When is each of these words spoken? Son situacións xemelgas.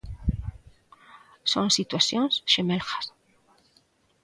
Son 1.51 1.67
situacións 1.77 2.33
xemelgas. 2.53 3.05